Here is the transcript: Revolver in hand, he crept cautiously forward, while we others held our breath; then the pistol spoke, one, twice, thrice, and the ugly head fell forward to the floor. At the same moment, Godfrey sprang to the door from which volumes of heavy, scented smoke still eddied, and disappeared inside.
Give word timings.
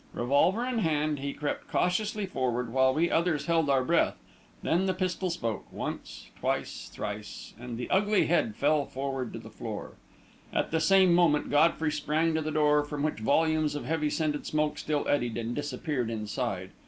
Revolver 0.15 0.65
in 0.65 0.79
hand, 0.79 1.19
he 1.19 1.31
crept 1.31 1.67
cautiously 1.67 2.25
forward, 2.25 2.73
while 2.73 2.91
we 2.91 3.11
others 3.11 3.45
held 3.45 3.69
our 3.69 3.83
breath; 3.83 4.15
then 4.63 4.87
the 4.87 4.95
pistol 4.95 5.29
spoke, 5.29 5.71
one, 5.71 5.99
twice, 6.39 6.89
thrice, 6.91 7.53
and 7.59 7.77
the 7.77 7.87
ugly 7.91 8.25
head 8.25 8.55
fell 8.55 8.87
forward 8.87 9.31
to 9.31 9.37
the 9.37 9.51
floor. 9.51 9.97
At 10.51 10.71
the 10.71 10.79
same 10.81 11.13
moment, 11.13 11.51
Godfrey 11.51 11.91
sprang 11.91 12.33
to 12.33 12.41
the 12.41 12.49
door 12.49 12.83
from 12.83 13.03
which 13.03 13.19
volumes 13.19 13.75
of 13.75 13.85
heavy, 13.85 14.09
scented 14.09 14.47
smoke 14.47 14.79
still 14.79 15.07
eddied, 15.07 15.37
and 15.37 15.53
disappeared 15.55 16.09
inside. 16.09 16.71